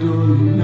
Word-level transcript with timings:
graça 0.00 0.58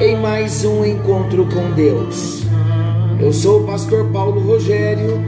em 0.00 0.16
mais 0.16 0.64
um 0.64 0.84
encontro 0.84 1.44
com 1.46 1.72
Deus. 1.72 2.44
Eu 3.20 3.32
sou 3.32 3.62
o 3.62 3.66
pastor 3.66 4.06
Paulo 4.12 4.40
Rogério 4.40 5.20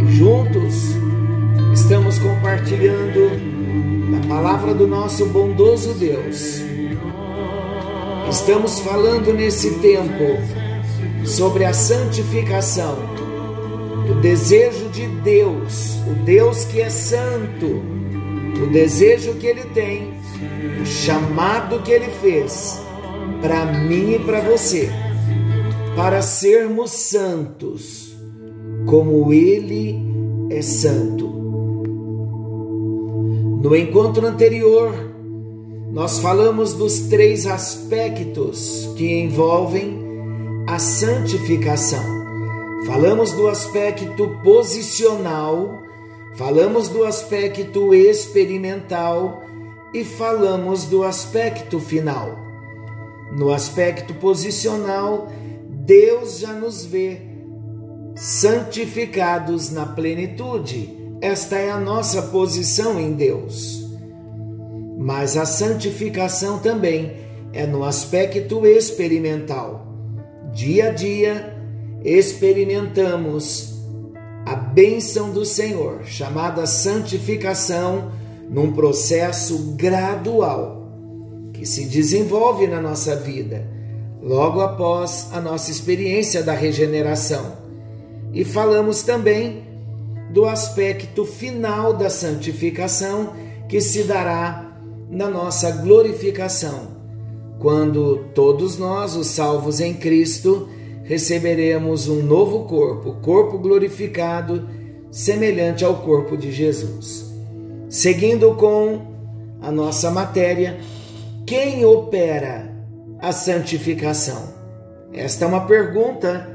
e 0.00 0.12
juntos 0.12 0.94
estamos 1.72 2.18
compartilhando 2.18 3.30
a 4.16 4.28
palavra 4.28 4.72
do 4.72 4.86
nosso 4.86 5.26
bondoso 5.26 5.92
Deus. 5.94 6.62
Estamos 8.30 8.78
falando 8.78 9.32
nesse 9.32 9.72
tempo 9.80 10.38
sobre 11.24 11.64
a 11.64 11.72
santificação, 11.72 12.96
o 14.08 14.14
desejo 14.20 14.88
de 14.90 15.06
Deus, 15.06 15.96
o 16.06 16.14
Deus 16.24 16.64
que 16.64 16.80
é 16.80 16.90
santo 16.90 17.82
o 18.62 18.66
desejo 18.68 19.34
que 19.34 19.48
ele 19.48 19.64
tem, 19.74 20.14
o 20.80 20.86
chamado 20.86 21.82
que 21.82 21.90
ele 21.90 22.08
fez 22.22 22.83
para 23.44 23.66
mim 23.66 24.14
e 24.14 24.18
para 24.18 24.40
você, 24.40 24.88
para 25.94 26.22
sermos 26.22 26.90
santos, 26.92 28.16
como 28.86 29.30
ele 29.34 30.00
é 30.48 30.62
santo. 30.62 31.28
No 33.62 33.76
encontro 33.76 34.26
anterior, 34.26 34.94
nós 35.92 36.18
falamos 36.18 36.72
dos 36.72 37.00
três 37.00 37.46
aspectos 37.46 38.90
que 38.96 39.20
envolvem 39.20 40.00
a 40.66 40.78
santificação. 40.78 42.02
Falamos 42.86 43.32
do 43.32 43.48
aspecto 43.48 44.26
posicional 44.42 45.84
Falamos 46.34 46.88
do 46.88 47.04
aspecto 47.04 47.94
experimental 47.94 49.44
e 49.92 50.02
falamos 50.04 50.84
do 50.84 51.04
aspecto 51.04 51.78
final. 51.78 52.43
No 53.34 53.52
aspecto 53.52 54.14
posicional, 54.14 55.28
Deus 55.68 56.38
já 56.38 56.52
nos 56.52 56.84
vê 56.84 57.20
santificados 58.14 59.72
na 59.72 59.84
plenitude. 59.84 60.96
Esta 61.20 61.56
é 61.56 61.70
a 61.70 61.80
nossa 61.80 62.22
posição 62.22 62.98
em 63.00 63.12
Deus. 63.12 63.84
Mas 64.96 65.36
a 65.36 65.44
santificação 65.44 66.60
também 66.60 67.12
é 67.52 67.66
no 67.66 67.82
aspecto 67.82 68.64
experimental. 68.64 69.84
Dia 70.52 70.90
a 70.90 70.90
dia 70.90 71.56
experimentamos 72.04 73.74
a 74.46 74.54
bênção 74.54 75.32
do 75.32 75.44
Senhor, 75.44 76.04
chamada 76.04 76.66
santificação, 76.66 78.12
num 78.48 78.72
processo 78.72 79.74
gradual 79.74 80.83
que 81.64 81.70
se 81.70 81.86
desenvolve 81.86 82.66
na 82.66 82.78
nossa 82.78 83.16
vida, 83.16 83.66
logo 84.22 84.60
após 84.60 85.30
a 85.32 85.40
nossa 85.40 85.70
experiência 85.70 86.42
da 86.42 86.52
regeneração. 86.52 87.52
E 88.34 88.44
falamos 88.44 89.02
também 89.02 89.62
do 90.30 90.44
aspecto 90.44 91.24
final 91.24 91.94
da 91.94 92.10
santificação 92.10 93.32
que 93.66 93.80
se 93.80 94.02
dará 94.02 94.76
na 95.08 95.30
nossa 95.30 95.70
glorificação, 95.70 96.88
quando 97.58 98.26
todos 98.34 98.76
nós, 98.76 99.16
os 99.16 99.28
salvos 99.28 99.80
em 99.80 99.94
Cristo, 99.94 100.68
receberemos 101.02 102.08
um 102.08 102.22
novo 102.22 102.64
corpo, 102.64 103.14
corpo 103.22 103.56
glorificado, 103.56 104.68
semelhante 105.10 105.82
ao 105.82 105.94
corpo 106.02 106.36
de 106.36 106.52
Jesus. 106.52 107.32
Seguindo 107.88 108.54
com 108.54 109.00
a 109.62 109.72
nossa 109.72 110.10
matéria, 110.10 110.78
quem 111.46 111.84
opera 111.84 112.72
a 113.20 113.32
santificação? 113.32 114.54
Esta 115.12 115.44
é 115.44 115.48
uma 115.48 115.66
pergunta 115.66 116.50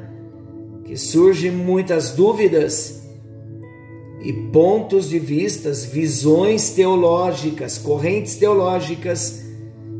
que 0.84 0.98
surge 0.98 1.52
muitas 1.52 2.12
dúvidas 2.12 3.04
e 4.22 4.34
pontos 4.52 5.08
de 5.08 5.20
vistas, 5.20 5.86
visões 5.86 6.72
teológicas, 6.72 7.78
correntes 7.78 8.36
teológicas 8.36 9.42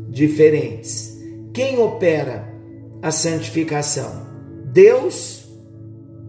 diferentes. 0.08 1.16
Quem 1.54 1.78
opera 1.78 2.52
a 3.00 3.10
santificação? 3.10 4.26
Deus 4.64 5.48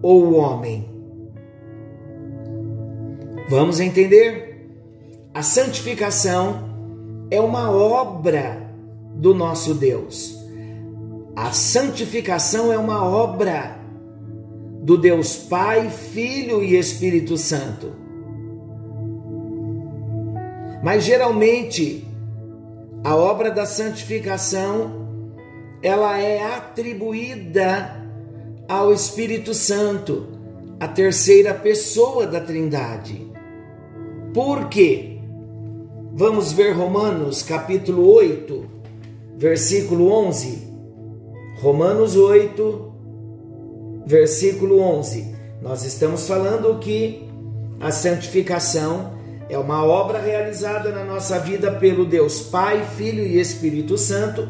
ou 0.02 0.24
o 0.26 0.36
homem? 0.36 0.88
Vamos 3.50 3.80
entender? 3.80 4.70
A 5.34 5.42
santificação 5.42 6.71
é 7.32 7.40
uma 7.40 7.72
obra 7.72 8.70
do 9.16 9.34
nosso 9.34 9.74
Deus. 9.74 10.38
A 11.34 11.52
santificação 11.54 12.74
é 12.74 12.78
uma 12.78 13.06
obra 13.06 13.80
do 14.84 14.98
Deus 14.98 15.38
Pai, 15.38 15.90
Filho 15.90 16.62
e 16.62 16.78
Espírito 16.78 17.38
Santo. 17.38 17.94
Mas 20.84 21.06
geralmente 21.06 22.06
a 23.04 23.16
obra 23.16 23.50
da 23.50 23.66
santificação 23.66 25.08
ela 25.82 26.20
é 26.20 26.44
atribuída 26.44 27.98
ao 28.68 28.94
Espírito 28.94 29.54
Santo, 29.54 30.28
a 30.80 30.88
terceira 30.88 31.54
pessoa 31.54 32.28
da 32.28 32.42
Trindade. 32.42 33.32
Por 34.34 34.68
quê? 34.68 35.11
Vamos 36.14 36.52
ver 36.52 36.74
Romanos 36.74 37.42
capítulo 37.42 38.06
8, 38.14 38.66
versículo 39.38 40.12
11. 40.12 40.68
Romanos 41.62 42.18
8, 42.18 42.94
versículo 44.06 44.82
11. 44.82 45.34
Nós 45.62 45.86
estamos 45.86 46.28
falando 46.28 46.78
que 46.80 47.30
a 47.80 47.92
santificação 47.92 49.14
é 49.48 49.58
uma 49.58 49.86
obra 49.86 50.20
realizada 50.20 50.92
na 50.92 51.06
nossa 51.06 51.40
vida 51.40 51.72
pelo 51.72 52.06
Deus 52.06 52.42
Pai, 52.42 52.86
Filho 52.98 53.26
e 53.26 53.40
Espírito 53.40 53.98
Santo, 53.98 54.50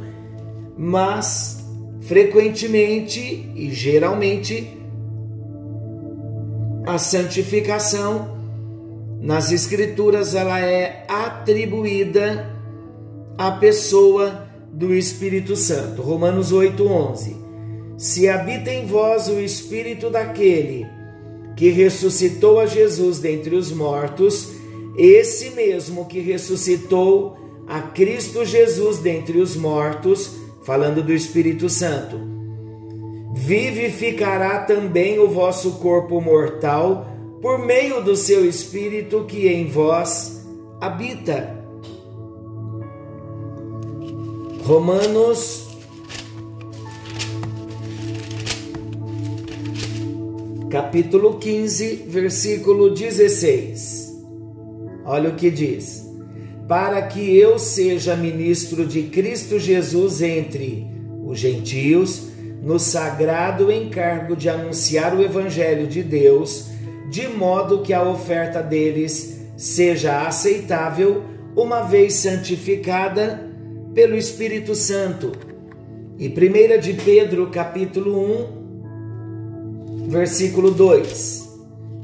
mas 0.76 1.64
frequentemente 2.02 3.52
e 3.56 3.70
geralmente 3.72 4.82
a 6.88 6.98
santificação 6.98 8.41
nas 9.22 9.52
escrituras 9.52 10.34
ela 10.34 10.60
é 10.60 11.06
atribuída 11.08 12.50
à 13.38 13.52
pessoa 13.52 14.50
do 14.74 14.94
Espírito 14.94 15.56
Santo. 15.56 16.02
Romanos 16.02 16.52
8:11. 16.52 17.36
Se 17.98 18.28
habita 18.28 18.72
em 18.72 18.88
vós 18.88 19.28
o 19.28 19.40
espírito 19.40 20.10
daquele 20.10 20.88
que 21.56 21.70
ressuscitou 21.70 22.60
a 22.60 22.66
Jesus 22.66 23.20
dentre 23.20 23.56
os 23.56 23.72
mortos, 23.72 24.54
esse 24.98 25.52
mesmo 25.52 26.06
que 26.06 26.20
ressuscitou 26.20 27.38
a 27.68 27.80
Cristo 27.82 28.44
Jesus 28.44 28.98
dentre 28.98 29.38
os 29.38 29.56
mortos, 29.56 30.36
falando 30.64 31.04
do 31.04 31.14
Espírito 31.14 31.70
Santo. 31.70 32.20
Vivificará 33.36 34.60
também 34.60 35.20
o 35.20 35.28
vosso 35.30 35.74
corpo 35.74 36.20
mortal 36.20 37.11
por 37.42 37.58
meio 37.58 38.04
do 38.04 38.16
seu 38.16 38.46
Espírito 38.48 39.26
que 39.26 39.48
em 39.48 39.68
vós 39.68 40.46
habita. 40.80 41.60
Romanos 44.64 45.70
capítulo 50.70 51.38
15, 51.38 52.06
versículo 52.08 52.92
16. 52.92 54.12
Olha 55.04 55.30
o 55.32 55.36
que 55.36 55.50
diz: 55.50 56.08
para 56.68 57.02
que 57.02 57.36
eu 57.38 57.60
seja 57.60 58.16
ministro 58.16 58.86
de 58.86 59.04
Cristo 59.04 59.60
Jesus 59.60 60.22
entre 60.22 60.88
os 61.26 61.38
gentios, 61.38 62.30
no 62.62 62.80
sagrado 62.80 63.72
encargo 63.72 64.36
de 64.36 64.48
anunciar 64.48 65.14
o 65.16 65.22
Evangelho 65.22 65.88
de 65.88 66.04
Deus, 66.04 66.71
de 67.12 67.28
modo 67.28 67.82
que 67.82 67.92
a 67.94 68.02
oferta 68.02 68.64
deles 68.64 69.42
seja 69.58 70.26
aceitável, 70.26 71.26
uma 71.54 71.82
vez 71.82 72.14
santificada 72.14 73.52
pelo 73.94 74.16
Espírito 74.16 74.74
Santo. 74.74 75.34
E 76.18 76.30
1 76.30 76.80
de 76.80 76.94
Pedro, 76.94 77.48
capítulo 77.48 78.18
1, 80.08 80.08
versículo 80.08 80.72
2. 80.72 81.50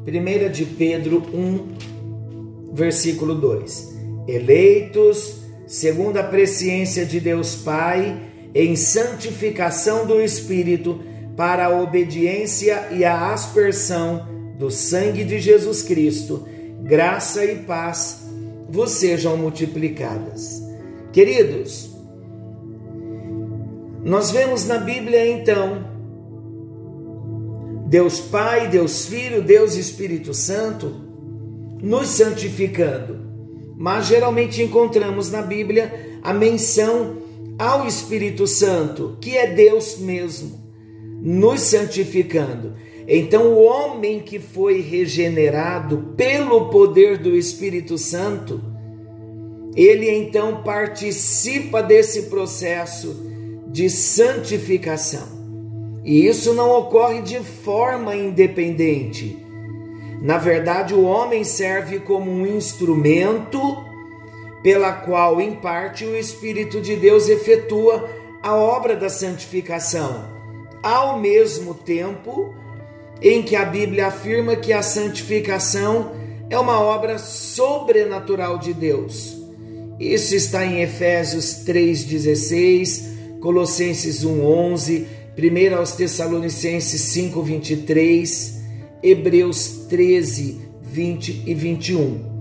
1 0.05 0.51
de 0.51 0.65
Pedro 0.65 1.23
1, 1.33 2.73
versículo 2.73 3.33
2. 3.33 3.95
Eleitos 4.27 5.37
segundo 5.65 6.17
a 6.17 6.23
presciência 6.23 7.05
de 7.05 7.21
Deus 7.21 7.55
Pai, 7.55 8.19
em 8.53 8.75
santificação 8.75 10.05
do 10.05 10.21
Espírito, 10.21 11.01
para 11.37 11.67
a 11.67 11.81
obediência 11.81 12.89
e 12.91 13.05
a 13.05 13.31
aspersão 13.31 14.36
do 14.57 14.71
sangue 14.71 15.23
de 15.23 15.39
Jesus 15.39 15.83
Cristo, 15.83 16.47
graça 16.83 17.45
e 17.45 17.59
paz 17.59 18.27
vos 18.69 18.91
sejam 18.91 19.37
multiplicadas. 19.37 20.61
Queridos, 21.11 21.91
nós 24.03 24.31
vemos 24.31 24.65
na 24.65 24.77
Bíblia 24.77 25.27
então 25.27 25.85
Deus 27.87 28.19
Pai, 28.19 28.67
Deus 28.67 29.05
Filho, 29.05 29.41
Deus 29.41 29.75
Espírito 29.75 30.33
Santo 30.33 31.07
nos 31.81 32.07
santificando. 32.07 33.25
Mas 33.77 34.07
geralmente 34.07 34.61
encontramos 34.61 35.31
na 35.31 35.41
Bíblia 35.41 36.19
a 36.23 36.33
menção 36.33 37.17
ao 37.57 37.87
Espírito 37.87 38.47
Santo, 38.47 39.17
que 39.21 39.37
é 39.37 39.47
Deus 39.47 39.97
mesmo, 39.99 40.59
nos 41.21 41.61
santificando. 41.61 42.73
Então, 43.07 43.53
o 43.53 43.63
homem 43.63 44.19
que 44.19 44.37
foi 44.37 44.81
regenerado 44.81 46.13
pelo 46.17 46.69
poder 46.69 47.17
do 47.17 47.37
Espírito 47.37 47.97
Santo, 47.97 48.61
ele 49.77 50.11
então 50.11 50.61
participa 50.61 51.81
desse 51.81 52.23
processo 52.23 53.15
de 53.67 53.89
santificação. 53.89 55.37
E 56.03 56.27
isso 56.27 56.53
não 56.53 56.69
ocorre 56.69 57.21
de 57.21 57.39
forma 57.39 58.13
independente. 58.13 59.41
Na 60.21 60.37
verdade, 60.37 60.93
o 60.93 61.03
homem 61.03 61.45
serve 61.45 61.99
como 61.99 62.29
um 62.29 62.45
instrumento 62.45 63.59
pela 64.61 64.91
qual, 64.91 65.39
em 65.39 65.55
parte, 65.55 66.03
o 66.03 66.17
Espírito 66.17 66.81
de 66.81 66.97
Deus 66.97 67.29
efetua 67.29 68.09
a 68.41 68.53
obra 68.55 68.95
da 68.95 69.09
santificação, 69.09 70.25
ao 70.83 71.19
mesmo 71.19 71.73
tempo 71.73 72.53
em 73.21 73.41
que 73.41 73.55
a 73.55 73.65
Bíblia 73.65 74.07
afirma 74.07 74.55
que 74.55 74.71
a 74.71 74.81
santificação 74.81 76.11
é 76.49 76.57
uma 76.57 76.79
obra 76.79 77.17
sobrenatural 77.17 78.57
de 78.57 78.73
Deus. 78.73 79.35
Isso 79.99 80.35
está 80.35 80.65
em 80.65 80.81
Efésios 80.81 81.63
3,16, 81.65 83.39
Colossenses 83.39 84.23
1,11, 84.23 85.05
1 85.37 85.75
aos 85.75 85.93
Tessalonicenses 85.93 87.01
5,23, 87.15 88.55
Hebreus 89.01 89.85
13, 89.89 90.61
20 90.81 91.43
e 91.45 91.53
21. 91.53 92.37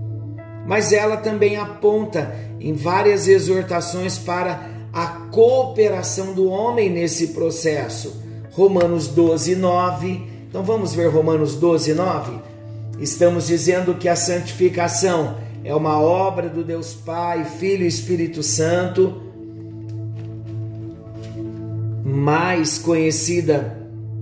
Mas 0.67 0.91
ela 0.91 1.17
também 1.17 1.57
aponta 1.57 2.35
em 2.59 2.73
várias 2.73 3.27
exortações 3.27 4.17
para 4.17 4.69
a 4.93 5.07
cooperação 5.31 6.33
do 6.33 6.47
homem 6.47 6.89
nesse 6.89 7.27
processo. 7.29 8.21
Romanos 8.51 9.07
12, 9.07 9.55
9 9.55 10.36
então 10.49 10.63
vamos 10.63 10.93
ver 10.93 11.07
Romanos 11.07 11.55
12, 11.55 11.93
9. 11.93 12.31
Estamos 12.99 13.47
dizendo 13.47 13.95
que 13.95 14.07
a 14.07 14.15
santificação 14.15 15.35
é 15.63 15.75
uma 15.75 15.99
obra 15.99 16.47
do 16.47 16.63
Deus 16.63 16.93
Pai, 16.93 17.43
Filho 17.43 17.83
e 17.83 17.87
Espírito 17.87 18.41
Santo, 18.41 19.21
mais 22.03 22.77
conhecida 22.77 23.77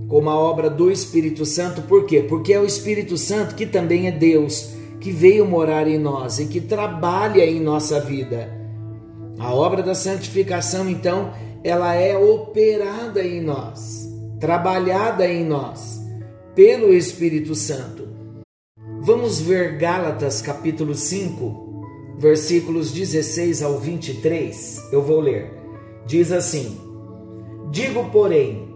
como 0.08 0.28
a 0.28 0.36
obra 0.36 0.68
do 0.68 0.90
Espírito 0.90 1.46
Santo, 1.46 1.82
por 1.82 2.06
quê? 2.06 2.20
Porque 2.28 2.52
é 2.52 2.60
o 2.60 2.66
Espírito 2.66 3.16
Santo 3.16 3.54
que 3.54 3.66
também 3.66 4.08
é 4.08 4.12
Deus, 4.12 4.70
que 5.00 5.12
veio 5.12 5.46
morar 5.46 5.86
em 5.86 5.98
nós 5.98 6.38
e 6.40 6.46
que 6.46 6.60
trabalha 6.60 7.44
em 7.44 7.60
nossa 7.60 8.00
vida. 8.00 8.50
A 9.38 9.54
obra 9.54 9.82
da 9.82 9.94
santificação, 9.94 10.88
então, 10.88 11.32
ela 11.62 11.94
é 11.94 12.16
operada 12.16 13.22
em 13.22 13.40
nós, 13.40 14.08
trabalhada 14.40 15.26
em 15.26 15.44
nós 15.44 16.05
pelo 16.56 16.94
Espírito 16.94 17.54
Santo. 17.54 18.08
Vamos 19.02 19.38
ver 19.38 19.76
Gálatas 19.76 20.40
capítulo 20.40 20.94
5, 20.94 22.16
versículos 22.18 22.90
16 22.92 23.62
ao 23.62 23.78
23. 23.78 24.88
Eu 24.90 25.02
vou 25.02 25.20
ler. 25.20 25.52
Diz 26.06 26.32
assim: 26.32 26.80
Digo, 27.70 28.08
porém, 28.10 28.74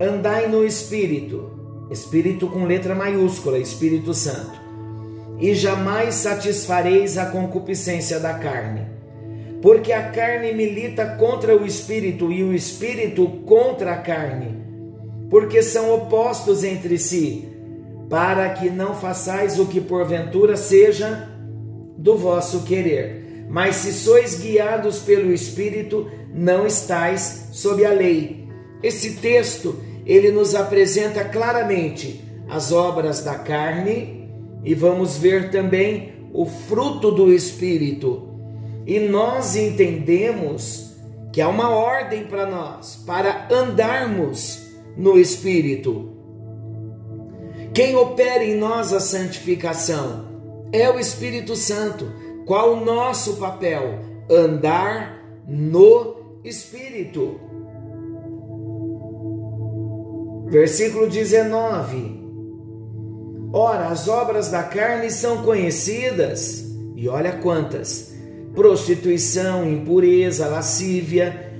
andai 0.00 0.48
no 0.48 0.64
Espírito, 0.64 1.50
Espírito 1.90 2.46
com 2.46 2.64
letra 2.64 2.94
maiúscula, 2.94 3.58
Espírito 3.58 4.14
Santo, 4.14 4.58
e 5.38 5.54
jamais 5.54 6.14
satisfareis 6.14 7.18
a 7.18 7.26
concupiscência 7.26 8.18
da 8.18 8.38
carne. 8.38 8.86
Porque 9.60 9.92
a 9.92 10.10
carne 10.12 10.54
milita 10.54 11.04
contra 11.18 11.54
o 11.54 11.66
Espírito 11.66 12.32
e 12.32 12.42
o 12.42 12.54
Espírito 12.54 13.26
contra 13.44 13.92
a 13.92 13.98
carne 13.98 14.67
porque 15.30 15.62
são 15.62 15.94
opostos 15.94 16.64
entre 16.64 16.98
si, 16.98 17.48
para 18.08 18.48
que 18.50 18.70
não 18.70 18.94
façais 18.94 19.58
o 19.58 19.66
que 19.66 19.80
porventura 19.80 20.56
seja 20.56 21.28
do 21.96 22.16
vosso 22.16 22.62
querer. 22.62 23.46
Mas 23.50 23.76
se 23.76 23.92
sois 23.92 24.40
guiados 24.40 25.00
pelo 25.00 25.32
Espírito, 25.32 26.10
não 26.32 26.66
estais 26.66 27.48
sob 27.52 27.84
a 27.84 27.90
lei. 27.90 28.46
Esse 28.82 29.16
texto, 29.16 29.76
ele 30.06 30.30
nos 30.30 30.54
apresenta 30.54 31.24
claramente 31.24 32.24
as 32.48 32.72
obras 32.72 33.22
da 33.22 33.34
carne 33.34 34.30
e 34.64 34.74
vamos 34.74 35.18
ver 35.18 35.50
também 35.50 36.12
o 36.32 36.46
fruto 36.46 37.10
do 37.10 37.32
Espírito. 37.32 38.28
E 38.86 39.00
nós 39.00 39.56
entendemos 39.56 40.94
que 41.32 41.40
há 41.40 41.48
uma 41.48 41.70
ordem 41.70 42.24
para 42.24 42.46
nós, 42.46 43.02
para 43.06 43.48
andarmos 43.50 44.67
no 44.98 45.16
Espírito. 45.18 46.10
Quem 47.72 47.94
opera 47.94 48.44
em 48.44 48.58
nós 48.58 48.92
a 48.92 48.98
santificação 48.98 50.26
é 50.72 50.90
o 50.90 50.98
Espírito 50.98 51.54
Santo. 51.54 52.10
Qual 52.44 52.72
o 52.72 52.84
nosso 52.84 53.36
papel? 53.36 54.00
Andar 54.28 55.22
no 55.46 56.40
Espírito. 56.42 57.40
Versículo 60.48 61.08
19. 61.08 62.18
Ora, 63.52 63.88
as 63.88 64.08
obras 64.08 64.50
da 64.50 64.62
carne 64.62 65.10
são 65.10 65.42
conhecidas, 65.42 66.66
e 66.96 67.08
olha 67.08 67.32
quantas: 67.32 68.14
prostituição, 68.54 69.68
impureza, 69.68 70.48
lascívia, 70.48 71.47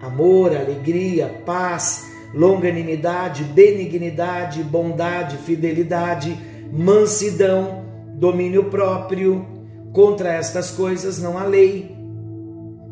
amor, 0.00 0.56
alegria, 0.56 1.42
paz, 1.44 2.10
longanimidade, 2.34 3.44
benignidade, 3.44 4.62
bondade, 4.62 5.36
fidelidade, 5.38 6.36
mansidão, 6.72 7.84
domínio 8.14 8.64
próprio. 8.64 9.46
Contra 9.92 10.32
estas 10.32 10.70
coisas 10.70 11.20
não 11.20 11.36
há 11.36 11.44
lei. 11.44 11.96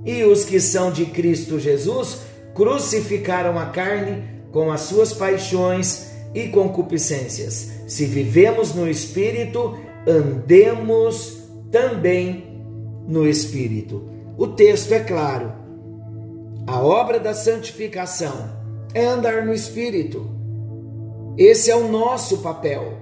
E 0.05 0.25
os 0.25 0.45
que 0.45 0.61
são 0.61 0.91
de 0.91 1.07
Cristo 1.07 1.59
Jesus 1.59 2.23
crucificaram 2.55 3.59
a 3.59 3.67
carne 3.67 4.25
com 4.51 4.73
as 4.73 4.83
suas 4.83 5.13
paixões 5.13 6.11
e 6.35 6.49
concupiscências. 6.49 7.71
Se 7.87 8.05
vivemos 8.05 8.75
no 8.75 8.89
Espírito, 8.89 9.79
andemos 10.07 11.45
também 11.71 12.63
no 13.07 13.27
Espírito. 13.27 14.09
O 14.37 14.49
texto 14.49 14.93
é 14.93 15.01
claro 15.01 15.58
a 16.69 16.83
obra 16.83 17.19
da 17.19 17.33
santificação 17.33 18.51
é 18.93 19.07
andar 19.07 19.47
no 19.47 19.55
Espírito. 19.55 20.29
Esse 21.39 21.71
é 21.71 21.77
o 21.77 21.89
nosso 21.89 22.39
papel, 22.39 22.93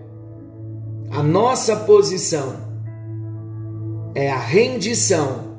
a 1.10 1.20
nossa 1.20 1.74
posição. 1.74 2.64
é 4.14 4.30
a 4.30 4.38
rendição. 4.38 5.58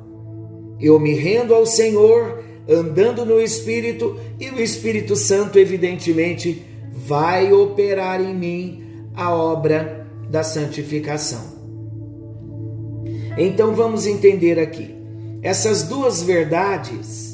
Eu 0.80 0.98
me 0.98 1.12
rendo 1.14 1.54
ao 1.54 1.66
Senhor, 1.66 2.42
andando 2.68 3.24
no 3.24 3.40
Espírito, 3.40 4.16
e 4.40 4.48
o 4.50 4.58
Espírito 4.58 5.14
Santo, 5.14 5.58
evidentemente, 5.58 6.64
vai 6.92 7.52
operar 7.52 8.20
em 8.20 8.34
mim 8.34 8.82
a 9.14 9.32
obra 9.32 10.08
da 10.28 10.42
santificação. 10.42 11.58
Então 13.36 13.74
vamos 13.74 14.06
entender 14.06 14.58
aqui. 14.58 14.96
Essas 15.40 15.84
duas 15.84 16.22
verdades, 16.22 17.27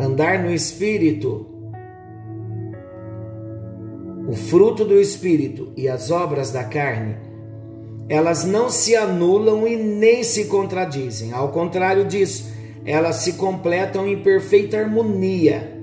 andar 0.00 0.42
no 0.42 0.50
Espírito, 0.50 1.46
o 4.26 4.32
fruto 4.32 4.84
do 4.84 4.98
Espírito 4.98 5.72
e 5.76 5.88
as 5.88 6.10
obras 6.10 6.50
da 6.50 6.64
carne, 6.64 7.16
elas 8.08 8.44
não 8.44 8.70
se 8.70 8.96
anulam 8.96 9.68
e 9.68 9.76
nem 9.76 10.24
se 10.24 10.46
contradizem. 10.46 11.32
Ao 11.32 11.50
contrário 11.50 12.04
disso, 12.06 12.50
elas 12.84 13.16
se 13.16 13.34
completam 13.34 14.06
em 14.08 14.22
perfeita 14.22 14.78
harmonia, 14.78 15.78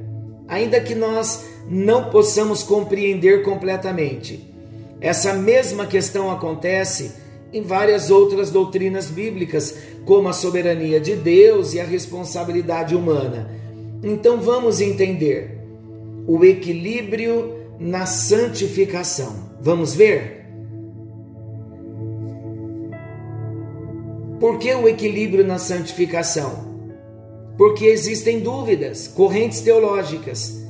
ainda 0.48 0.82
que 0.82 0.96
nós 0.96 1.46
não 1.70 2.10
possamos 2.10 2.64
compreender 2.64 3.44
completamente. 3.44 4.52
Essa 5.00 5.34
mesma 5.34 5.86
questão 5.86 6.32
acontece 6.32 7.12
em 7.54 7.62
várias 7.62 8.10
outras 8.10 8.50
doutrinas 8.50 9.08
bíblicas, 9.08 9.78
como 10.06 10.28
a 10.28 10.34
soberania 10.34 11.00
de 11.00 11.16
Deus 11.16 11.74
e 11.74 11.80
a 11.80 11.86
responsabilidade 11.86 12.96
humana. 12.96 13.67
Então 14.04 14.40
vamos 14.40 14.80
entender 14.80 15.58
o 16.28 16.44
equilíbrio 16.44 17.56
na 17.80 18.06
santificação. 18.06 19.48
Vamos 19.60 19.96
ver? 19.96 20.46
Por 24.40 24.60
que 24.60 24.74
o 24.74 24.88
equilíbrio 24.88 25.46
na 25.46 25.58
santificação? 25.58 26.68
Porque 27.58 27.86
existem 27.86 28.40
dúvidas, 28.40 29.08
correntes 29.08 29.62
teológicas. 29.62 30.64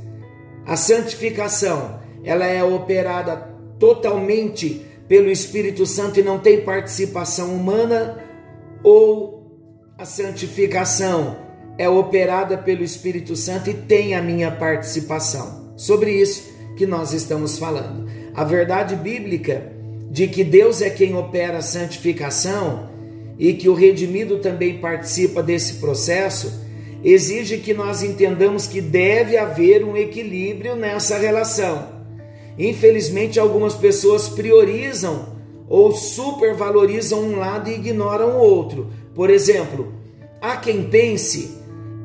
A 0.65 0.77
santificação, 0.77 1.99
ela 2.23 2.45
é 2.45 2.63
operada 2.63 3.35
totalmente 3.77 4.85
pelo 5.07 5.29
Espírito 5.29 5.85
Santo 5.85 6.19
e 6.19 6.23
não 6.23 6.39
tem 6.39 6.61
participação 6.61 7.53
humana, 7.53 8.23
ou 8.83 9.37
a 9.97 10.05
santificação 10.05 11.46
é 11.77 11.87
operada 11.87 12.57
pelo 12.57 12.83
Espírito 12.83 13.35
Santo 13.35 13.69
e 13.69 13.73
tem 13.73 14.15
a 14.15 14.21
minha 14.21 14.49
participação. 14.49 15.73
Sobre 15.75 16.11
isso 16.11 16.51
que 16.75 16.85
nós 16.85 17.13
estamos 17.13 17.57
falando. 17.57 18.09
A 18.33 18.43
verdade 18.43 18.95
bíblica 18.95 19.71
de 20.09 20.27
que 20.27 20.43
Deus 20.43 20.81
é 20.81 20.89
quem 20.89 21.15
opera 21.15 21.57
a 21.57 21.61
santificação 21.61 22.89
e 23.37 23.53
que 23.53 23.69
o 23.69 23.73
redimido 23.73 24.39
também 24.39 24.79
participa 24.79 25.43
desse 25.43 25.75
processo, 25.75 26.65
exige 27.03 27.57
que 27.57 27.73
nós 27.73 28.01
entendamos 28.01 28.65
que 28.65 28.81
deve 28.81 29.37
haver 29.37 29.83
um 29.83 29.95
equilíbrio 29.95 30.75
nessa 30.75 31.17
relação. 31.17 31.97
Infelizmente, 32.57 33.39
algumas 33.39 33.75
pessoas 33.75 34.27
priorizam 34.27 35.37
ou 35.69 35.91
supervalorizam 35.91 37.21
um 37.21 37.37
lado 37.37 37.69
e 37.69 37.75
ignoram 37.75 38.37
o 38.37 38.39
outro. 38.39 38.87
Por 39.13 39.29
exemplo, 39.29 39.93
há 40.41 40.57
quem 40.57 40.83
pense 40.83 41.56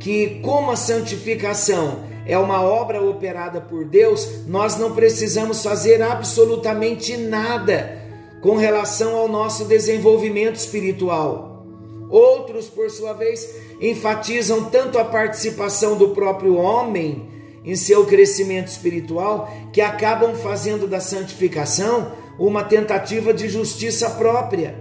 que, 0.02 0.40
como 0.42 0.72
a 0.72 0.76
santificação 0.76 2.00
é 2.26 2.36
uma 2.36 2.60
obra 2.60 3.00
operada 3.00 3.60
por 3.60 3.84
Deus, 3.84 4.44
nós 4.48 4.76
não 4.76 4.92
precisamos 4.94 5.62
fazer 5.62 6.02
absolutamente 6.02 7.16
nada 7.16 8.00
com 8.40 8.56
relação 8.56 9.14
ao 9.14 9.28
nosso 9.28 9.64
desenvolvimento 9.64 10.56
espiritual. 10.56 11.64
Outros, 12.10 12.66
por 12.66 12.90
sua 12.90 13.12
vez, 13.12 13.48
enfatizam 13.80 14.64
tanto 14.64 14.98
a 14.98 15.04
participação 15.04 15.96
do 15.96 16.08
próprio 16.08 16.56
homem 16.56 17.28
em 17.64 17.76
seu 17.76 18.04
crescimento 18.04 18.66
espiritual 18.66 19.48
que 19.72 19.80
acabam 19.80 20.34
fazendo 20.34 20.88
da 20.88 20.98
santificação 20.98 22.12
uma 22.38 22.64
tentativa 22.64 23.32
de 23.32 23.48
justiça 23.48 24.10
própria. 24.10 24.74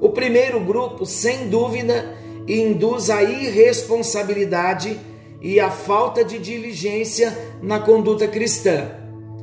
O 0.00 0.08
primeiro 0.08 0.58
grupo, 0.58 1.06
sem 1.06 1.48
dúvida, 1.48 2.18
induz 2.58 3.10
a 3.10 3.22
irresponsabilidade 3.22 4.98
e 5.40 5.60
a 5.60 5.70
falta 5.70 6.24
de 6.24 6.38
diligência 6.38 7.36
na 7.62 7.78
conduta 7.78 8.26
cristã. 8.26 8.90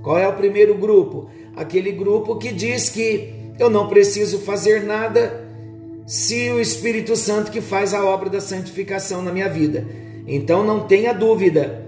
Qual 0.04 0.18
é 0.18 0.28
o 0.28 0.34
primeiro 0.34 0.76
grupo? 0.76 1.30
Aquele 1.56 1.92
grupo 1.92 2.38
que 2.38 2.52
diz 2.52 2.90
que 2.90 3.34
eu 3.60 3.70
não 3.70 3.88
preciso 3.88 4.40
fazer 4.40 4.84
nada 4.84 5.46
se 6.06 6.50
o 6.52 6.60
Espírito 6.60 7.16
Santo 7.16 7.52
que 7.52 7.62
faz 7.62 7.94
a 7.94 8.06
obra 8.06 8.30
da 8.30 8.40
santificação 8.40 9.22
na 9.22 9.32
minha 9.32 9.50
vida. 9.50 9.86
Então 10.28 10.64
não 10.64 10.88
tenha 10.88 11.14
dúvida, 11.14 11.88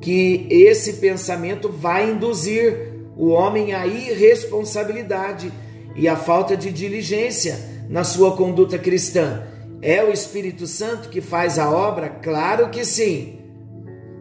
que 0.00 0.46
esse 0.50 0.94
pensamento 0.94 1.68
vai 1.68 2.10
induzir 2.10 2.92
o 3.16 3.28
homem 3.28 3.72
à 3.72 3.86
irresponsabilidade 3.86 5.52
e 5.96 6.06
à 6.06 6.16
falta 6.16 6.56
de 6.56 6.70
diligência 6.70 7.58
na 7.88 8.04
sua 8.04 8.36
conduta 8.36 8.78
cristã. 8.78 9.42
É 9.82 10.02
o 10.02 10.10
Espírito 10.10 10.66
Santo 10.66 11.08
que 11.08 11.20
faz 11.20 11.58
a 11.58 11.70
obra? 11.70 12.08
Claro 12.08 12.70
que 12.70 12.84
sim. 12.84 13.38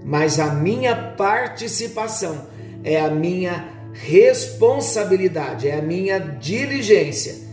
Mas 0.03 0.39
a 0.39 0.53
minha 0.53 0.95
participação 1.17 2.47
é 2.83 2.99
a 2.99 3.09
minha 3.09 3.69
responsabilidade, 3.93 5.67
é 5.67 5.79
a 5.79 5.81
minha 5.81 6.19
diligência 6.19 7.45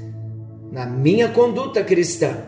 na 0.71 0.87
minha 0.87 1.29
conduta 1.29 1.85
cristã. 1.85 2.47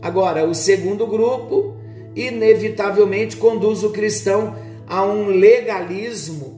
Agora, 0.00 0.46
o 0.46 0.54
segundo 0.54 1.06
grupo, 1.06 1.76
inevitavelmente, 2.14 3.36
conduz 3.36 3.84
o 3.84 3.90
cristão 3.90 4.56
a 4.86 5.04
um 5.04 5.26
legalismo 5.26 6.56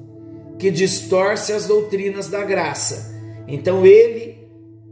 que 0.59 0.71
distorce 0.71 1.53
as 1.53 1.67
doutrinas 1.67 2.29
da 2.29 2.45
graça. 2.45 3.17
Então 3.49 3.85
ele 3.85 4.38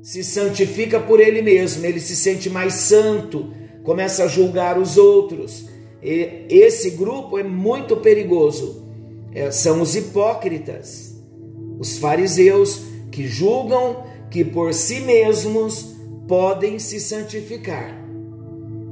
se 0.07 0.23
santifica 0.23 1.01
por 1.01 1.19
ele 1.19 1.43
mesmo, 1.43 1.85
ele 1.85 1.99
se 1.99 2.15
sente 2.15 2.49
mais 2.49 2.75
santo, 2.75 3.51
começa 3.83 4.23
a 4.23 4.29
julgar 4.29 4.79
os 4.79 4.97
outros. 4.97 5.67
E 6.01 6.47
esse 6.49 6.91
grupo 6.91 7.37
é 7.37 7.43
muito 7.43 7.97
perigoso. 7.97 8.87
É, 9.35 9.51
são 9.51 9.83
os 9.83 9.97
hipócritas, 9.97 11.13
os 11.81 11.99
fariseus 11.99 12.83
que 13.11 13.27
julgam 13.27 14.05
que 14.31 14.45
por 14.45 14.73
si 14.73 15.01
mesmos 15.01 15.97
podem 16.29 16.79
se 16.79 17.01
santificar. 17.01 18.01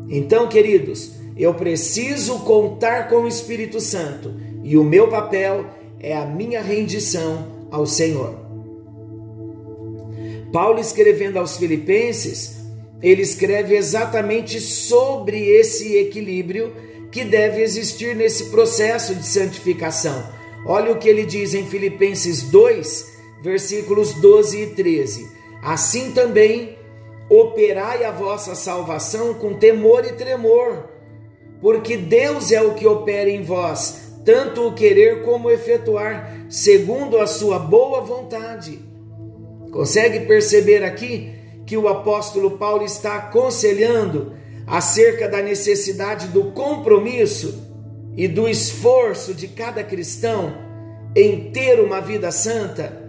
Então, 0.09 0.49
queridos, 0.49 1.13
eu 1.37 1.55
preciso 1.55 2.41
contar 2.41 3.09
com 3.09 3.23
o 3.23 3.29
Espírito 3.29 3.81
Santo 3.81 4.35
e 4.65 4.77
o 4.77 4.83
meu 4.83 5.07
papel 5.07 5.65
é 6.01 6.17
a 6.17 6.27
minha 6.27 6.61
rendição 6.61 7.69
ao 7.71 7.87
Senhor. 7.87 8.44
Paulo, 10.55 10.81
escrevendo 10.81 11.39
aos 11.39 11.57
Filipenses, 11.57 12.59
ele 13.03 13.21
escreve 13.21 13.77
exatamente 13.77 14.61
sobre 14.61 15.49
esse 15.49 15.97
equilíbrio 15.97 16.73
que 17.11 17.25
deve 17.25 17.61
existir 17.61 18.15
nesse 18.15 18.47
processo 18.47 19.15
de 19.17 19.27
santificação. 19.27 20.33
Olha 20.67 20.93
o 20.93 20.99
que 20.99 21.09
ele 21.09 21.27
diz 21.27 21.53
em 21.55 21.67
Filipenses 21.67 22.45
2, 22.45 23.13
versículos 23.43 24.15
12 24.15 24.63
e 24.63 24.67
13. 24.69 25.29
Assim 25.63 26.13
também 26.13 26.79
operai 27.29 28.05
a 28.05 28.13
vossa 28.13 28.55
salvação 28.55 29.35
com 29.35 29.55
temor 29.55 30.05
e 30.07 30.13
tremor 30.13 30.95
porque 31.65 31.97
Deus 31.97 32.53
é 32.53 32.61
o 32.61 32.75
que 32.75 32.87
opera 32.87 33.31
em 33.31 33.43
vós, 33.43 34.19
tanto 34.23 34.69
o 34.69 34.75
querer 34.75 35.23
como 35.23 35.49
o 35.49 35.51
efetuar, 35.51 36.45
segundo 36.47 37.19
a 37.19 37.27
sua 37.27 37.59
boa 37.59 38.03
vontade. 38.03 38.94
Consegue 39.75 40.21
perceber 40.21 40.85
aqui 40.85 41.35
que 41.67 41.77
o 41.77 41.89
apóstolo 41.89 42.53
Paulo 42.53 42.85
está 42.85 43.17
aconselhando 43.17 44.33
acerca 44.69 45.29
da 45.29 45.43
necessidade 45.43 46.29
do 46.29 46.53
compromisso 46.53 47.61
e 48.17 48.29
do 48.29 48.49
esforço 48.49 49.35
de 49.35 49.49
cada 49.49 49.83
cristão 49.83 50.55
em 51.17 51.51
ter 51.51 51.81
uma 51.81 52.01
vida 52.01 52.31
santa? 52.31 53.03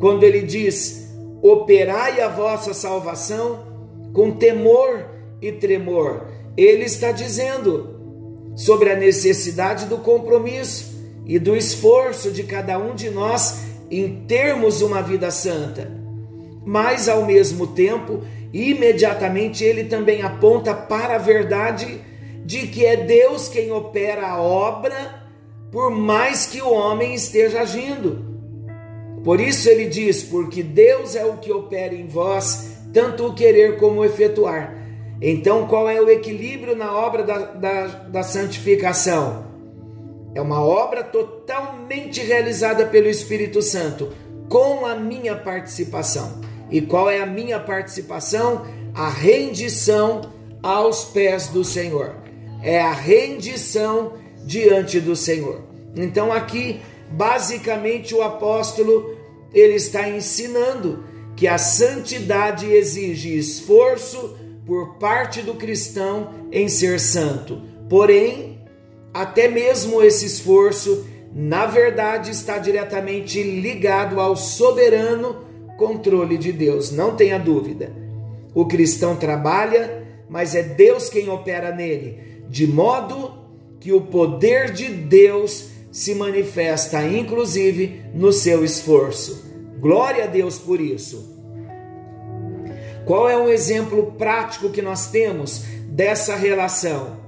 Quando 0.00 0.24
ele 0.24 0.42
diz: 0.42 1.14
operai 1.40 2.20
a 2.20 2.26
vossa 2.26 2.74
salvação 2.74 4.10
com 4.12 4.32
temor 4.32 5.06
e 5.40 5.52
tremor 5.52 6.26
ele 6.56 6.86
está 6.86 7.12
dizendo 7.12 8.52
sobre 8.56 8.90
a 8.90 8.96
necessidade 8.96 9.86
do 9.86 9.98
compromisso 9.98 10.92
e 11.24 11.38
do 11.38 11.54
esforço 11.54 12.32
de 12.32 12.42
cada 12.42 12.78
um 12.78 12.96
de 12.96 13.10
nós 13.10 13.73
em 13.90 14.24
termos 14.26 14.80
uma 14.82 15.02
vida 15.02 15.30
santa. 15.30 15.90
Mas, 16.64 17.08
ao 17.08 17.24
mesmo 17.24 17.66
tempo, 17.66 18.22
imediatamente 18.52 19.64
ele 19.64 19.84
também 19.84 20.22
aponta 20.22 20.74
para 20.74 21.16
a 21.16 21.18
verdade 21.18 22.00
de 22.44 22.66
que 22.66 22.84
é 22.84 22.96
Deus 22.96 23.48
quem 23.48 23.72
opera 23.72 24.26
a 24.26 24.40
obra, 24.40 25.24
por 25.72 25.90
mais 25.90 26.46
que 26.46 26.62
o 26.62 26.72
homem 26.72 27.14
esteja 27.14 27.60
agindo. 27.60 28.24
Por 29.24 29.40
isso 29.40 29.68
ele 29.68 29.86
diz: 29.86 30.22
porque 30.22 30.62
Deus 30.62 31.16
é 31.16 31.24
o 31.24 31.38
que 31.38 31.50
opera 31.50 31.94
em 31.94 32.06
vós, 32.06 32.78
tanto 32.92 33.26
o 33.26 33.34
querer 33.34 33.78
como 33.78 34.00
o 34.00 34.04
efetuar. 34.04 34.82
Então, 35.20 35.66
qual 35.66 35.88
é 35.88 36.00
o 36.00 36.10
equilíbrio 36.10 36.76
na 36.76 36.92
obra 36.92 37.22
da, 37.22 37.38
da, 37.38 37.86
da 37.86 38.22
santificação? 38.22 39.53
É 40.34 40.40
uma 40.40 40.62
obra 40.62 41.04
totalmente 41.04 42.20
realizada 42.20 42.86
pelo 42.86 43.08
Espírito 43.08 43.62
Santo, 43.62 44.12
com 44.48 44.84
a 44.84 44.94
minha 44.94 45.36
participação. 45.36 46.40
E 46.70 46.80
qual 46.80 47.08
é 47.08 47.20
a 47.20 47.26
minha 47.26 47.60
participação? 47.60 48.66
A 48.94 49.08
rendição 49.08 50.22
aos 50.62 51.04
pés 51.04 51.48
do 51.48 51.64
Senhor. 51.64 52.16
É 52.62 52.80
a 52.80 52.92
rendição 52.92 54.14
diante 54.44 54.98
do 54.98 55.14
Senhor. 55.14 55.62
Então 55.94 56.32
aqui, 56.32 56.80
basicamente 57.10 58.14
o 58.14 58.22
apóstolo 58.22 59.16
ele 59.52 59.74
está 59.74 60.08
ensinando 60.08 61.04
que 61.36 61.46
a 61.46 61.58
santidade 61.58 62.66
exige 62.66 63.36
esforço 63.36 64.36
por 64.66 64.94
parte 64.98 65.42
do 65.42 65.54
cristão 65.54 66.30
em 66.50 66.68
ser 66.68 66.98
santo. 66.98 67.62
Porém, 67.88 68.53
até 69.14 69.46
mesmo 69.46 70.02
esse 70.02 70.26
esforço, 70.26 71.06
na 71.32 71.66
verdade, 71.66 72.32
está 72.32 72.58
diretamente 72.58 73.40
ligado 73.40 74.20
ao 74.20 74.36
soberano 74.36 75.44
controle 75.78 76.36
de 76.36 76.52
Deus, 76.52 76.90
não 76.90 77.14
tenha 77.14 77.38
dúvida. 77.38 77.92
O 78.52 78.66
cristão 78.66 79.14
trabalha, 79.14 80.04
mas 80.28 80.54
é 80.56 80.62
Deus 80.62 81.08
quem 81.08 81.28
opera 81.28 81.72
nele, 81.74 82.42
de 82.48 82.66
modo 82.66 83.32
que 83.80 83.92
o 83.92 84.00
poder 84.00 84.72
de 84.72 84.88
Deus 84.88 85.68
se 85.92 86.14
manifesta, 86.14 87.02
inclusive, 87.04 88.02
no 88.12 88.32
seu 88.32 88.64
esforço. 88.64 89.44
Glória 89.78 90.24
a 90.24 90.26
Deus 90.26 90.58
por 90.58 90.80
isso. 90.80 91.32
Qual 93.04 93.28
é 93.28 93.36
um 93.36 93.48
exemplo 93.48 94.12
prático 94.18 94.70
que 94.70 94.82
nós 94.82 95.08
temos 95.08 95.64
dessa 95.88 96.34
relação? 96.34 97.23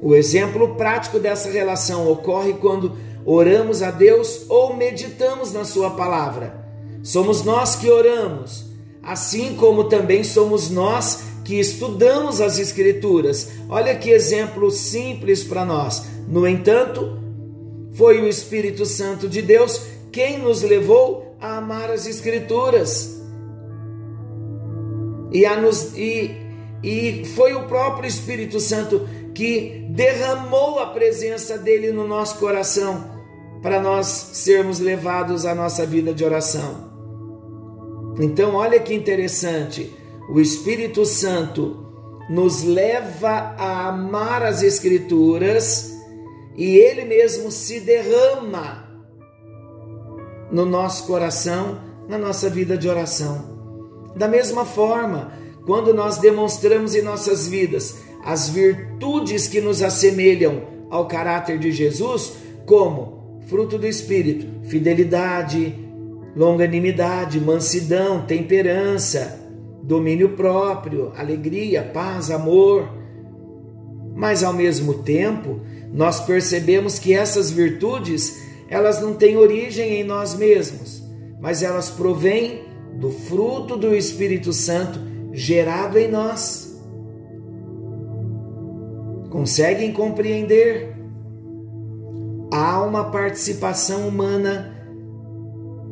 O 0.00 0.14
exemplo 0.14 0.74
prático 0.74 1.18
dessa 1.18 1.50
relação 1.50 2.10
ocorre 2.10 2.54
quando 2.54 2.96
oramos 3.24 3.82
a 3.82 3.90
Deus 3.90 4.46
ou 4.48 4.76
meditamos 4.76 5.52
na 5.52 5.64
Sua 5.64 5.90
palavra. 5.90 6.64
Somos 7.02 7.44
nós 7.44 7.76
que 7.76 7.90
oramos, 7.90 8.66
assim 9.02 9.54
como 9.54 9.84
também 9.84 10.22
somos 10.22 10.70
nós 10.70 11.24
que 11.44 11.58
estudamos 11.58 12.40
as 12.40 12.58
Escrituras. 12.58 13.52
Olha 13.68 13.94
que 13.94 14.10
exemplo 14.10 14.70
simples 14.70 15.44
para 15.44 15.64
nós. 15.64 16.04
No 16.28 16.46
entanto, 16.46 17.18
foi 17.92 18.20
o 18.20 18.28
Espírito 18.28 18.84
Santo 18.84 19.28
de 19.28 19.40
Deus 19.40 19.80
quem 20.12 20.38
nos 20.38 20.62
levou 20.62 21.36
a 21.40 21.58
amar 21.58 21.90
as 21.90 22.06
Escrituras. 22.06 23.22
E, 25.32 25.44
a 25.46 25.60
nos, 25.60 25.96
e, 25.96 26.36
e 26.82 27.24
foi 27.34 27.54
o 27.54 27.64
próprio 27.64 28.08
Espírito 28.08 28.58
Santo 28.58 29.06
que 29.36 29.84
derramou 29.90 30.78
a 30.78 30.86
presença 30.86 31.58
dele 31.58 31.92
no 31.92 32.08
nosso 32.08 32.38
coração 32.38 33.04
para 33.62 33.78
nós 33.78 34.06
sermos 34.06 34.78
levados 34.80 35.44
à 35.44 35.54
nossa 35.54 35.84
vida 35.84 36.14
de 36.14 36.24
oração. 36.24 36.90
Então, 38.18 38.54
olha 38.54 38.80
que 38.80 38.94
interessante, 38.94 39.94
o 40.30 40.40
Espírito 40.40 41.04
Santo 41.04 41.84
nos 42.30 42.62
leva 42.62 43.54
a 43.58 43.88
amar 43.88 44.42
as 44.42 44.62
Escrituras 44.62 45.92
e 46.56 46.78
ele 46.78 47.04
mesmo 47.04 47.52
se 47.52 47.80
derrama 47.80 48.88
no 50.50 50.64
nosso 50.64 51.06
coração, 51.06 51.78
na 52.08 52.16
nossa 52.16 52.48
vida 52.48 52.78
de 52.78 52.88
oração. 52.88 53.54
Da 54.16 54.28
mesma 54.28 54.64
forma, 54.64 55.30
quando 55.66 55.92
nós 55.92 56.16
demonstramos 56.16 56.94
em 56.94 57.02
nossas 57.02 57.46
vidas 57.46 58.05
as 58.26 58.48
virtudes 58.48 59.46
que 59.46 59.60
nos 59.60 59.80
assemelham 59.80 60.64
ao 60.90 61.06
caráter 61.06 61.60
de 61.60 61.70
Jesus, 61.70 62.32
como 62.66 63.40
fruto 63.46 63.78
do 63.78 63.86
Espírito, 63.86 64.68
fidelidade, 64.68 65.72
longanimidade, 66.34 67.38
mansidão, 67.38 68.26
temperança, 68.26 69.40
domínio 69.80 70.30
próprio, 70.30 71.12
alegria, 71.16 71.84
paz, 71.84 72.28
amor. 72.28 72.88
Mas 74.16 74.42
ao 74.42 74.52
mesmo 74.52 74.94
tempo, 74.94 75.60
nós 75.92 76.18
percebemos 76.18 76.98
que 76.98 77.14
essas 77.14 77.48
virtudes, 77.48 78.42
elas 78.68 79.00
não 79.00 79.14
têm 79.14 79.36
origem 79.36 80.00
em 80.00 80.04
nós 80.04 80.34
mesmos, 80.34 81.00
mas 81.40 81.62
elas 81.62 81.90
provêm 81.90 82.64
do 82.94 83.08
fruto 83.08 83.76
do 83.76 83.94
Espírito 83.94 84.52
Santo 84.52 84.98
gerado 85.32 85.96
em 85.96 86.08
nós. 86.08 86.65
Conseguem 89.36 89.92
compreender? 89.92 90.96
Há 92.50 92.82
uma 92.82 93.10
participação 93.10 94.08
humana 94.08 94.74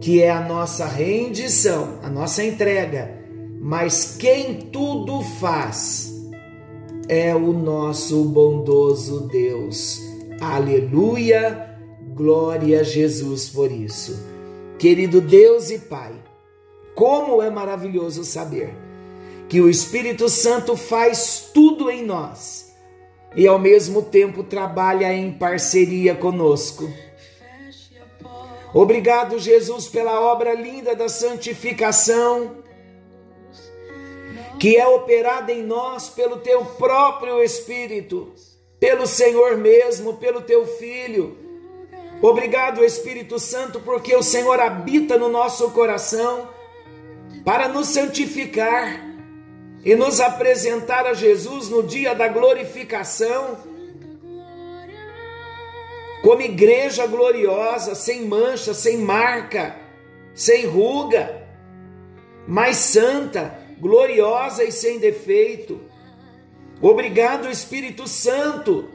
que 0.00 0.22
é 0.22 0.30
a 0.30 0.40
nossa 0.40 0.86
rendição, 0.86 1.98
a 2.02 2.08
nossa 2.08 2.42
entrega. 2.42 3.22
Mas 3.60 4.16
quem 4.16 4.54
tudo 4.72 5.20
faz 5.20 6.10
é 7.06 7.34
o 7.34 7.52
nosso 7.52 8.24
bondoso 8.24 9.28
Deus. 9.28 10.00
Aleluia! 10.40 11.76
Glória 12.14 12.80
a 12.80 12.82
Jesus 12.82 13.50
por 13.50 13.70
isso. 13.70 14.18
Querido 14.78 15.20
Deus 15.20 15.70
e 15.70 15.80
Pai, 15.80 16.14
como 16.94 17.42
é 17.42 17.50
maravilhoso 17.50 18.24
saber 18.24 18.74
que 19.50 19.60
o 19.60 19.68
Espírito 19.68 20.30
Santo 20.30 20.78
faz 20.78 21.50
tudo 21.52 21.90
em 21.90 22.06
nós 22.06 22.63
e 23.36 23.46
ao 23.46 23.58
mesmo 23.58 24.02
tempo 24.02 24.42
trabalha 24.42 25.12
em 25.12 25.32
parceria 25.32 26.14
conosco. 26.14 26.88
Obrigado, 28.72 29.38
Jesus, 29.38 29.86
pela 29.86 30.20
obra 30.20 30.52
linda 30.52 30.96
da 30.96 31.08
santificação, 31.08 32.56
que 34.58 34.76
é 34.76 34.86
operada 34.86 35.52
em 35.52 35.62
nós 35.62 36.08
pelo 36.08 36.38
teu 36.38 36.64
próprio 36.64 37.42
Espírito, 37.42 38.32
pelo 38.80 39.06
Senhor 39.06 39.56
mesmo, 39.56 40.14
pelo 40.14 40.40
teu 40.40 40.66
Filho. 40.66 41.38
Obrigado, 42.20 42.84
Espírito 42.84 43.38
Santo, 43.38 43.80
porque 43.80 44.14
o 44.16 44.22
Senhor 44.22 44.58
habita 44.58 45.18
no 45.18 45.28
nosso 45.28 45.70
coração 45.70 46.48
para 47.44 47.68
nos 47.68 47.88
santificar 47.88 49.13
e 49.84 49.94
nos 49.94 50.20
apresentar 50.20 51.06
a 51.06 51.12
Jesus 51.12 51.68
no 51.68 51.82
dia 51.82 52.14
da 52.14 52.26
glorificação 52.28 53.58
como 56.22 56.40
igreja 56.40 57.06
gloriosa, 57.06 57.94
sem 57.94 58.24
mancha, 58.24 58.72
sem 58.72 58.96
marca, 58.96 59.76
sem 60.34 60.64
ruga, 60.64 61.46
mais 62.48 62.78
santa, 62.78 63.58
gloriosa 63.78 64.64
e 64.64 64.72
sem 64.72 64.98
defeito. 64.98 65.82
Obrigado, 66.80 67.50
Espírito 67.50 68.08
Santo, 68.08 68.88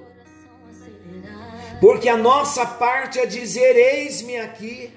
porque 1.80 2.10
a 2.10 2.18
nossa 2.18 2.66
parte 2.66 3.20
é 3.20 3.28
dizer: 3.28 3.76
Eis-me 3.76 4.38
aqui. 4.38 4.92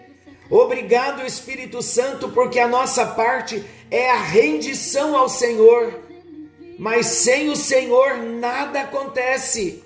Obrigado, 0.48 1.26
Espírito 1.26 1.82
Santo, 1.82 2.30
porque 2.30 2.58
a 2.58 2.68
nossa 2.68 3.06
parte 3.06 3.62
é 3.92 4.10
a 4.10 4.20
rendição 4.20 5.16
ao 5.16 5.28
Senhor. 5.28 6.00
Mas 6.78 7.06
sem 7.06 7.48
o 7.48 7.54
Senhor 7.54 8.16
nada 8.16 8.80
acontece 8.80 9.84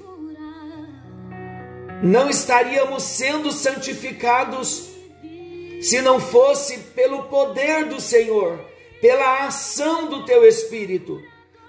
não 2.03 2.29
estaríamos 2.29 3.03
sendo 3.03 3.51
santificados 3.51 4.91
se 5.81 6.01
não 6.03 6.21
fosse 6.21 6.79
pelo 6.95 7.25
poder 7.25 7.87
do 7.87 8.01
Senhor, 8.01 8.59
pela 9.01 9.47
ação 9.47 10.07
do 10.07 10.25
teu 10.25 10.45
Espírito. 10.45 11.23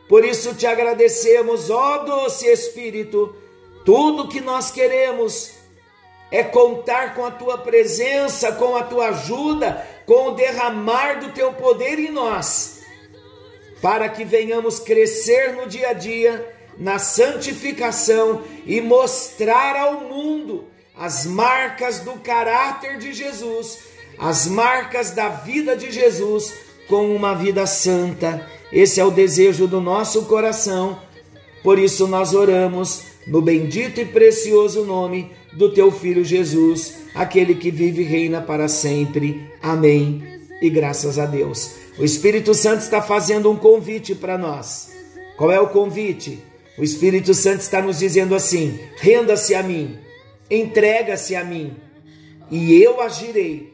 Por 0.07 0.23
isso 0.23 0.53
te 0.53 0.65
agradecemos, 0.65 1.69
ó 1.69 1.99
doce 1.99 2.45
Espírito, 2.47 3.35
tudo 3.85 4.27
que 4.27 4.41
nós 4.41 4.71
queremos 4.71 5.51
é 6.31 6.43
contar 6.43 7.15
com 7.15 7.25
a 7.25 7.31
tua 7.31 7.57
presença, 7.57 8.51
com 8.51 8.75
a 8.75 8.83
tua 8.83 9.09
ajuda, 9.09 9.85
com 10.07 10.29
o 10.29 10.31
derramar 10.31 11.19
do 11.19 11.33
teu 11.33 11.53
poder 11.53 11.99
em 11.99 12.09
nós, 12.09 12.79
para 13.81 14.09
que 14.09 14.25
venhamos 14.25 14.79
crescer 14.79 15.53
no 15.53 15.67
dia 15.67 15.89
a 15.89 15.93
dia 15.93 16.55
na 16.79 16.97
santificação 16.97 18.43
e 18.65 18.79
mostrar 18.79 19.75
ao 19.75 20.01
mundo 20.01 20.65
as 20.95 21.25
marcas 21.25 21.99
do 21.99 22.13
caráter 22.13 22.97
de 22.97 23.13
Jesus, 23.13 23.79
as 24.17 24.47
marcas 24.47 25.11
da 25.11 25.29
vida 25.29 25.75
de 25.75 25.91
Jesus 25.91 26.53
com 26.87 27.13
uma 27.15 27.35
vida 27.35 27.65
santa. 27.67 28.47
Esse 28.71 28.99
é 28.99 29.03
o 29.03 29.11
desejo 29.11 29.67
do 29.67 29.81
nosso 29.81 30.25
coração. 30.25 30.99
Por 31.63 31.77
isso 31.77 32.07
nós 32.07 32.33
oramos 32.33 33.03
no 33.27 33.41
bendito 33.41 33.99
e 33.99 34.05
precioso 34.05 34.85
nome 34.85 35.31
do 35.53 35.73
teu 35.73 35.91
filho 35.91 36.23
Jesus, 36.23 36.93
aquele 37.17 37.55
que 37.55 37.71
vive 37.71 38.03
e 38.03 38.05
reina 38.05 38.41
para 38.41 38.67
sempre. 38.67 39.49
Amém. 39.61 40.23
E 40.61 40.69
graças 40.69 41.17
a 41.17 41.25
Deus. 41.25 41.71
O 41.97 42.03
Espírito 42.03 42.53
Santo 42.53 42.81
está 42.81 43.01
fazendo 43.01 43.51
um 43.51 43.57
convite 43.57 44.13
para 44.13 44.37
nós. 44.37 44.91
Qual 45.35 45.51
é 45.51 45.59
o 45.59 45.69
convite? 45.69 46.39
O 46.77 46.83
Espírito 46.83 47.33
Santo 47.33 47.61
está 47.61 47.81
nos 47.81 47.99
dizendo 47.99 48.35
assim: 48.35 48.79
renda-se 48.97 49.55
a 49.55 49.63
mim, 49.63 49.97
entrega-se 50.49 51.35
a 51.35 51.43
mim, 51.43 51.75
e 52.51 52.81
eu 52.81 53.01
agirei, 53.01 53.73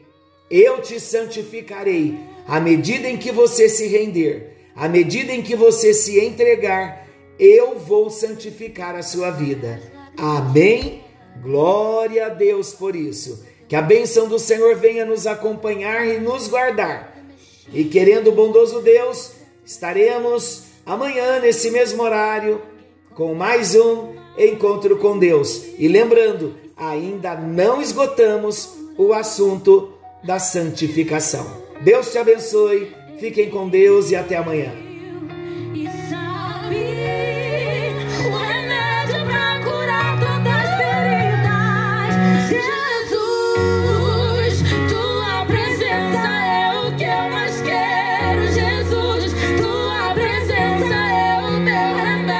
eu 0.50 0.80
te 0.80 0.98
santificarei. 0.98 2.18
À 2.46 2.60
medida 2.60 3.08
em 3.08 3.16
que 3.16 3.32
você 3.32 3.68
se 3.68 3.86
render, 3.86 4.68
à 4.76 4.88
medida 4.88 5.32
em 5.32 5.40
que 5.40 5.56
você 5.56 5.94
se 5.94 6.18
entregar, 6.20 7.06
eu 7.38 7.78
vou 7.78 8.10
santificar 8.10 8.94
a 8.94 9.02
sua 9.02 9.30
vida. 9.30 9.80
Amém? 10.16 11.03
Glória 11.44 12.26
a 12.26 12.28
Deus 12.30 12.72
por 12.72 12.96
isso. 12.96 13.44
Que 13.68 13.76
a 13.76 13.82
bênção 13.82 14.26
do 14.26 14.38
Senhor 14.38 14.74
venha 14.76 15.04
nos 15.04 15.26
acompanhar 15.26 16.06
e 16.06 16.18
nos 16.18 16.48
guardar. 16.48 17.14
E 17.72 17.84
querendo 17.84 18.28
o 18.28 18.32
bondoso 18.32 18.80
Deus, 18.80 19.32
estaremos 19.64 20.64
amanhã 20.86 21.40
nesse 21.40 21.70
mesmo 21.70 22.02
horário 22.02 22.62
com 23.14 23.34
mais 23.34 23.74
um 23.74 24.14
encontro 24.38 24.96
com 24.96 25.18
Deus. 25.18 25.64
E 25.78 25.86
lembrando, 25.86 26.54
ainda 26.76 27.34
não 27.34 27.80
esgotamos 27.80 28.74
o 28.96 29.12
assunto 29.12 29.92
da 30.24 30.38
santificação. 30.38 31.62
Deus 31.82 32.10
te 32.10 32.18
abençoe, 32.18 32.90
fiquem 33.18 33.50
com 33.50 33.68
Deus 33.68 34.10
e 34.10 34.16
até 34.16 34.36
amanhã. 34.36 34.83